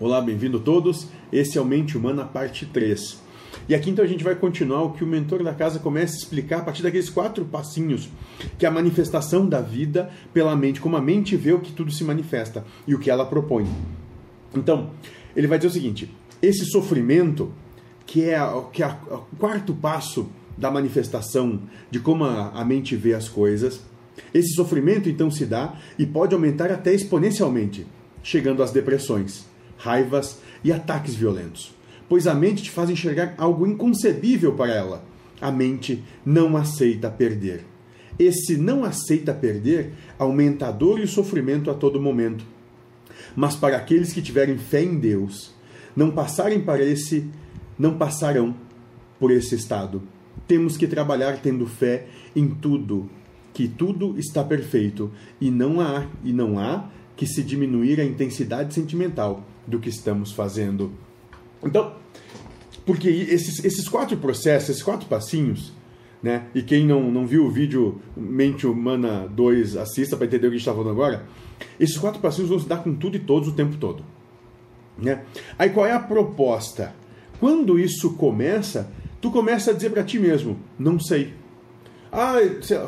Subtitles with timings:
[0.00, 1.06] Olá, bem-vindo todos.
[1.30, 3.20] Esse é o Mente Humana, parte 3.
[3.68, 6.18] E aqui então a gente vai continuar o que o mentor da casa começa a
[6.18, 8.08] explicar a partir daqueles quatro passinhos,
[8.58, 11.92] que é a manifestação da vida pela mente, como a mente vê o que tudo
[11.92, 13.66] se manifesta e o que ela propõe.
[14.54, 14.90] Então,
[15.36, 17.52] ele vai dizer o seguinte: esse sofrimento,
[18.04, 18.38] que é,
[18.72, 23.80] que é o quarto passo da manifestação de como a, a mente vê as coisas,
[24.32, 27.86] esse sofrimento então se dá e pode aumentar até exponencialmente,
[28.22, 29.51] chegando às depressões,
[29.82, 31.74] raivas e ataques violentos.
[32.08, 35.04] Pois a mente te faz enxergar algo inconcebível para ela.
[35.40, 37.64] A mente não aceita perder.
[38.18, 42.44] Esse não aceita perder aumenta a dor e o sofrimento a todo momento.
[43.34, 45.52] Mas para aqueles que tiverem fé em Deus,
[45.96, 47.28] não passarem para esse,
[47.78, 48.54] não passarão
[49.18, 50.02] por esse estado.
[50.46, 52.06] Temos que trabalhar tendo fé
[52.36, 53.08] em tudo,
[53.54, 58.74] que tudo está perfeito e não há e não há que se diminuir a intensidade
[58.74, 60.92] sentimental do que estamos fazendo.
[61.62, 61.94] Então,
[62.84, 65.72] porque esses, esses quatro processos, esses quatro passinhos,
[66.22, 66.46] né?
[66.54, 70.56] E quem não, não viu o vídeo Mente Humana 2, assista para entender o que
[70.56, 71.26] a gente está falando agora.
[71.78, 74.04] Esses quatro passinhos vão se dar com tudo e todos o tempo todo.
[74.96, 75.22] Né?
[75.58, 76.94] Aí qual é a proposta?
[77.40, 81.34] Quando isso começa, tu começa a dizer para ti mesmo: não sei.
[82.14, 82.34] Ah,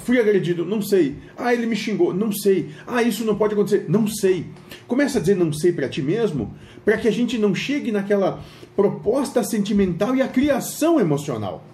[0.00, 1.16] fui agredido, não sei.
[1.36, 2.70] Ah, ele me xingou, não sei.
[2.84, 4.46] Ah, isso não pode acontecer, não sei.
[4.88, 6.52] Começa a dizer não sei para ti mesmo,
[6.84, 8.42] para que a gente não chegue naquela
[8.74, 11.64] proposta sentimental e a criação emocional.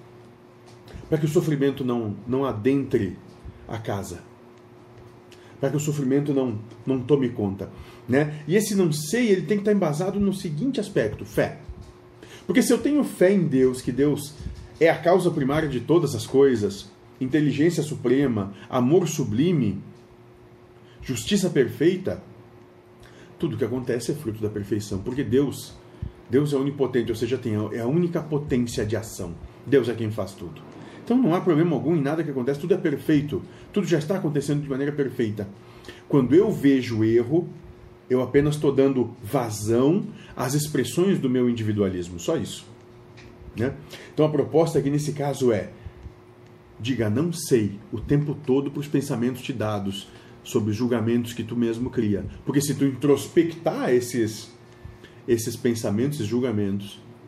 [1.09, 3.17] Para que o sofrimento não, não adentre
[3.67, 4.21] a casa.
[5.59, 7.71] Para que o sofrimento não, não tome conta.
[8.07, 8.43] Né?
[8.47, 11.61] E esse não sei, ele tem que estar embasado no seguinte aspecto: fé.
[12.47, 14.35] Porque se eu tenho fé em Deus, que Deus
[14.79, 16.91] é a causa primária de todas as coisas,
[17.21, 19.81] inteligência suprema, amor sublime,
[21.03, 22.23] justiça perfeita,
[23.39, 25.75] tudo que acontece é fruto da perfeição, porque Deus,
[26.29, 29.35] Deus é onipotente, ou seja, tem é a única potência de ação.
[29.67, 30.61] Deus é quem faz tudo.
[31.05, 33.43] Então não há problema algum em nada que acontece, tudo é perfeito,
[33.73, 35.49] tudo já está acontecendo de maneira perfeita.
[36.09, 37.49] Quando eu vejo erro,
[38.11, 42.67] eu apenas estou dando vazão às expressões do meu individualismo, só isso.
[43.57, 43.75] Né?
[44.13, 45.71] Então a proposta aqui nesse caso é
[46.81, 50.09] Diga não sei o tempo todo para os pensamentos te dados
[50.45, 52.25] sobre os julgamentos que tu mesmo cria.
[52.45, 54.51] Porque se tu introspectar esses,
[55.27, 57.01] esses pensamentos, esses julgamentos,